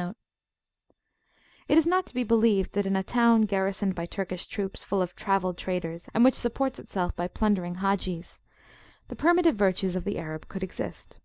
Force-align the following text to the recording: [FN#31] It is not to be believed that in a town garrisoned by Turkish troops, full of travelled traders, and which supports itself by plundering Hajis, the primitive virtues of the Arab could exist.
[FN#31] 0.00 0.14
It 1.68 1.76
is 1.76 1.86
not 1.86 2.06
to 2.06 2.14
be 2.14 2.24
believed 2.24 2.72
that 2.72 2.86
in 2.86 2.96
a 2.96 3.02
town 3.02 3.42
garrisoned 3.42 3.94
by 3.94 4.06
Turkish 4.06 4.46
troops, 4.46 4.82
full 4.82 5.02
of 5.02 5.14
travelled 5.14 5.58
traders, 5.58 6.08
and 6.14 6.24
which 6.24 6.36
supports 6.36 6.78
itself 6.78 7.14
by 7.14 7.28
plundering 7.28 7.74
Hajis, 7.84 8.40
the 9.08 9.14
primitive 9.16 9.56
virtues 9.56 9.96
of 9.96 10.04
the 10.04 10.18
Arab 10.18 10.48
could 10.48 10.62
exist. 10.62 11.18